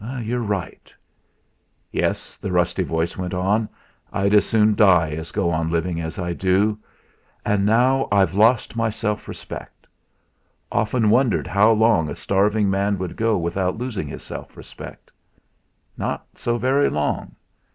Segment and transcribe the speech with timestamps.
[0.23, 0.91] "You're right."
[1.91, 3.69] "Yes," the rusty voice went on;
[4.11, 6.79] "I'd as soon die as go on living as I do.
[7.45, 9.85] And now I've lost my self respect.
[10.71, 15.11] Often wondered how long a starving man could go without losing his self respect.
[15.95, 17.35] Not so very long.